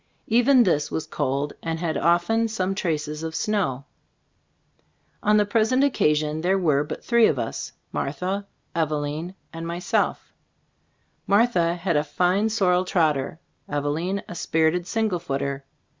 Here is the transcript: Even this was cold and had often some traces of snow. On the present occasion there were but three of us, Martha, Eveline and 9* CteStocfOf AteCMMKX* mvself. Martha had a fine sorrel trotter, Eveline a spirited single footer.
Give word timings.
Even 0.25 0.63
this 0.63 0.89
was 0.89 1.05
cold 1.05 1.53
and 1.61 1.77
had 1.77 1.95
often 1.95 2.47
some 2.47 2.73
traces 2.73 3.21
of 3.21 3.35
snow. 3.35 3.85
On 5.21 5.37
the 5.37 5.45
present 5.45 5.83
occasion 5.83 6.41
there 6.41 6.57
were 6.57 6.83
but 6.83 7.05
three 7.05 7.27
of 7.27 7.37
us, 7.37 7.71
Martha, 7.91 8.47
Eveline 8.75 9.35
and 9.53 9.67
9* 9.67 9.75
CteStocfOf 9.75 9.77
AteCMMKX* 9.77 9.77
mvself. 9.77 10.17
Martha 11.27 11.75
had 11.75 11.95
a 11.97 12.03
fine 12.03 12.49
sorrel 12.49 12.83
trotter, 12.83 13.39
Eveline 13.69 14.23
a 14.27 14.33
spirited 14.33 14.87
single 14.87 15.19
footer. 15.19 15.65